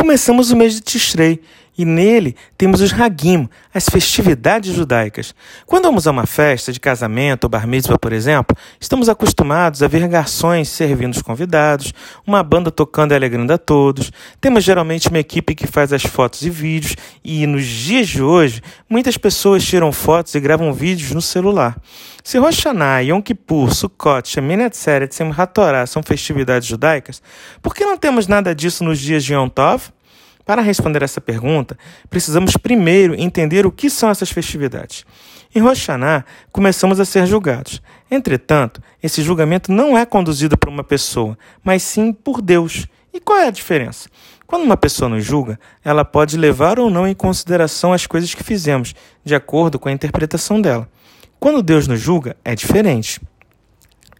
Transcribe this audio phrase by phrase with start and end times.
[0.00, 1.42] Começamos o mês de Tishrei
[1.80, 5.34] e nele temos os Hagim, as festividades judaicas.
[5.64, 9.88] Quando vamos a uma festa de casamento ou bar mitzvah, por exemplo, estamos acostumados a
[9.88, 11.94] ver garçons servindo os convidados,
[12.26, 14.12] uma banda tocando e alegrando a todos.
[14.42, 18.60] Temos geralmente uma equipe que faz as fotos e vídeos e nos dias de hoje,
[18.86, 21.80] muitas pessoas tiram fotos e gravam vídeos no celular.
[22.22, 27.22] Se Rosh Hashanah, Yom Kippur, Sukkot, Shemin Atzeret, Simchat Torah são festividades judaicas,
[27.62, 29.90] por que não temos nada disso nos dias de Yom Tov?
[30.50, 31.78] Para responder essa pergunta,
[32.08, 35.04] precisamos primeiro entender o que são essas festividades.
[35.54, 37.80] Em Rosh Hashanah, começamos a ser julgados.
[38.10, 42.88] Entretanto, esse julgamento não é conduzido por uma pessoa, mas sim por Deus.
[43.14, 44.08] E qual é a diferença?
[44.44, 48.42] Quando uma pessoa nos julga, ela pode levar ou não em consideração as coisas que
[48.42, 48.92] fizemos,
[49.24, 50.88] de acordo com a interpretação dela.
[51.38, 53.20] Quando Deus nos julga, é diferente.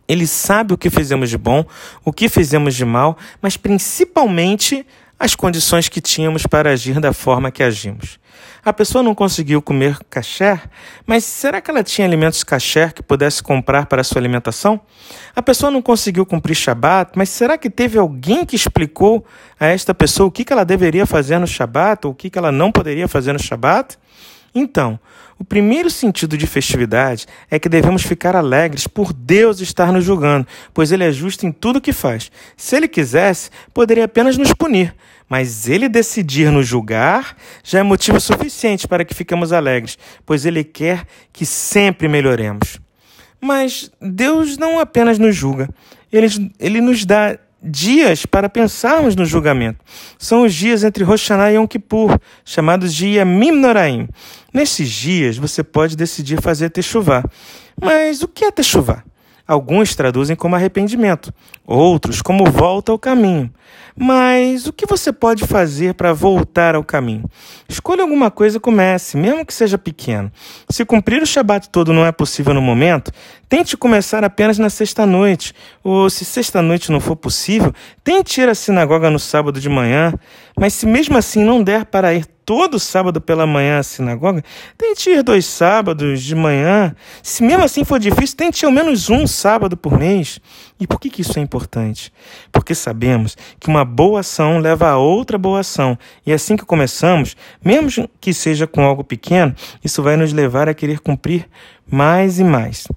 [0.06, 1.64] Ele sabe o que fizemos de bom,
[2.04, 4.86] o que fizemos de mal, mas principalmente
[5.20, 8.18] as condições que tínhamos para agir da forma que agimos.
[8.64, 10.62] A pessoa não conseguiu comer kasher,
[11.06, 14.80] mas será que ela tinha alimentos kasher que pudesse comprar para sua alimentação?
[15.36, 19.24] A pessoa não conseguiu cumprir Shabat, mas será que teve alguém que explicou
[19.58, 22.72] a esta pessoa o que ela deveria fazer no Shabat ou o que ela não
[22.72, 23.98] poderia fazer no Shabat?
[24.54, 24.98] Então,
[25.38, 30.46] o primeiro sentido de festividade é que devemos ficar alegres por Deus estar nos julgando,
[30.74, 32.30] pois Ele é justo em tudo o que faz.
[32.56, 34.94] Se Ele quisesse, poderia apenas nos punir,
[35.28, 40.62] mas Ele decidir nos julgar já é motivo suficiente para que fiquemos alegres, pois Ele
[40.62, 42.78] quer que sempre melhoremos.
[43.40, 45.70] Mas Deus não apenas nos julga,
[46.12, 49.84] Ele, ele nos dá dias para pensarmos no julgamento.
[50.18, 54.08] São os dias entre Rosh e Yom Kippur, chamados de Yamim Noraim.
[54.52, 57.22] Nesses dias, você pode decidir fazer techuvá.
[57.80, 59.04] Mas o que é techuvá?
[59.50, 61.34] Alguns traduzem como arrependimento,
[61.66, 63.52] outros como volta ao caminho.
[63.96, 67.28] Mas o que você pode fazer para voltar ao caminho?
[67.68, 70.30] Escolha alguma coisa e comece, mesmo que seja pequeno.
[70.68, 73.10] Se cumprir o Shabat todo não é possível no momento,
[73.48, 75.52] tente começar apenas na sexta-noite.
[75.82, 77.74] Ou, se sexta-noite não for possível,
[78.04, 80.14] tente ir à sinagoga no sábado de manhã.
[80.56, 84.42] Mas se mesmo assim não der para ir todo sábado pela manhã à sinagoga,
[84.76, 86.96] tente ir dois sábados de manhã.
[87.22, 90.40] Se mesmo assim for difícil, tente ao menos um sábado por mês.
[90.80, 92.12] E por que, que isso é importante?
[92.50, 95.96] Porque sabemos que uma boa ação leva a outra boa ação.
[96.26, 100.74] E assim que começamos, mesmo que seja com algo pequeno, isso vai nos levar a
[100.74, 101.48] querer cumprir
[101.88, 102.88] mais e mais.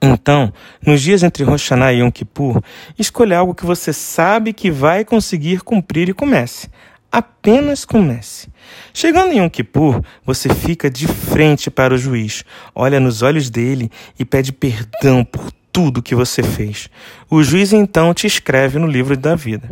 [0.00, 0.52] Então,
[0.86, 2.62] nos dias entre Rosh e Yom Kippur,
[2.96, 6.68] escolha algo que você sabe que vai conseguir cumprir e comece.
[7.12, 8.48] Apenas comece.
[8.94, 12.42] Chegando em Yom Kippur, você fica de frente para o juiz,
[12.74, 16.88] olha nos olhos dele e pede perdão por tudo que você fez.
[17.28, 19.70] O juiz então te escreve no livro da vida.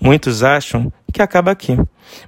[0.00, 1.76] Muitos acham que acaba aqui,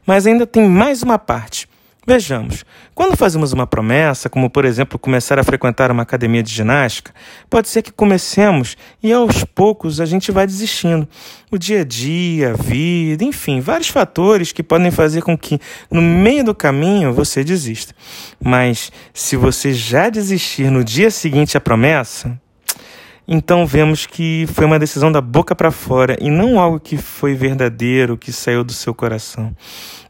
[0.04, 1.67] mas ainda tem mais uma parte.
[2.08, 2.64] Vejamos,
[2.94, 7.12] quando fazemos uma promessa, como por exemplo começar a frequentar uma academia de ginástica,
[7.50, 11.06] pode ser que comecemos e aos poucos a gente vai desistindo.
[11.50, 15.60] O dia a dia, a vida, enfim, vários fatores que podem fazer com que
[15.90, 17.94] no meio do caminho você desista.
[18.42, 22.40] Mas se você já desistir no dia seguinte à promessa,
[23.30, 27.34] então vemos que foi uma decisão da boca para fora e não algo que foi
[27.34, 29.54] verdadeiro, que saiu do seu coração.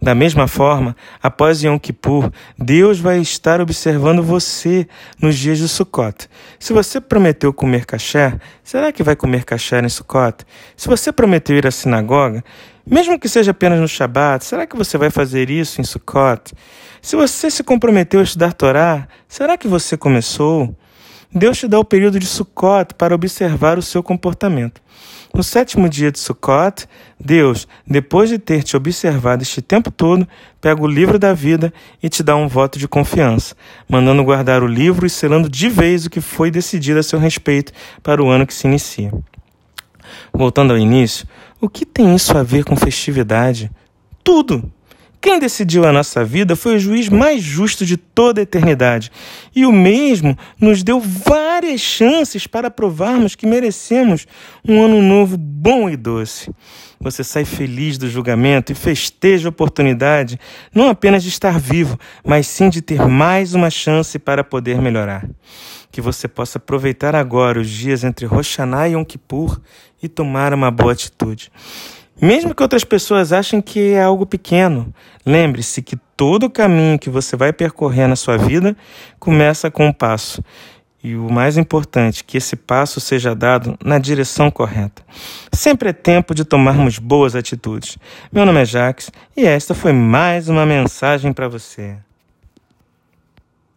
[0.00, 4.86] Da mesma forma, após Yom Kippur, Deus vai estar observando você
[5.20, 6.28] nos dias de Sukkot.
[6.60, 10.44] Se você prometeu comer caché, será que vai comer caché em Sukkot?
[10.76, 12.44] Se você prometeu ir à sinagoga,
[12.86, 16.52] mesmo que seja apenas no Shabat, será que você vai fazer isso em Sukkot?
[17.02, 20.72] Se você se comprometeu a estudar Torá, será que você começou?
[21.34, 24.80] Deus te dá o período de Sukkot para observar o seu comportamento.
[25.34, 26.86] No sétimo dia de Sukkot,
[27.20, 30.26] Deus, depois de ter te observado este tempo todo,
[30.60, 31.72] pega o livro da vida
[32.02, 33.54] e te dá um voto de confiança,
[33.86, 37.72] mandando guardar o livro e selando de vez o que foi decidido a seu respeito
[38.02, 39.12] para o ano que se inicia.
[40.32, 41.28] Voltando ao início,
[41.60, 43.70] o que tem isso a ver com festividade?
[44.24, 44.72] Tudo!
[45.20, 49.10] Quem decidiu a nossa vida foi o juiz mais justo de toda a eternidade.
[49.54, 54.26] E o mesmo nos deu várias chances para provarmos que merecemos
[54.66, 56.50] um ano novo bom e doce.
[57.00, 60.38] Você sai feliz do julgamento e festeja a oportunidade
[60.72, 65.28] não apenas de estar vivo, mas sim de ter mais uma chance para poder melhorar.
[65.90, 69.60] Que você possa aproveitar agora os dias entre Hashanah e Yom Kippur
[70.02, 71.50] e tomar uma boa atitude.
[72.20, 74.92] Mesmo que outras pessoas achem que é algo pequeno,
[75.24, 78.76] lembre-se que todo o caminho que você vai percorrer na sua vida
[79.20, 80.42] começa com um passo.
[81.02, 85.00] E o mais importante, que esse passo seja dado na direção correta.
[85.52, 87.96] Sempre é tempo de tomarmos boas atitudes.
[88.32, 91.98] Meu nome é Jaques e esta foi mais uma mensagem para você.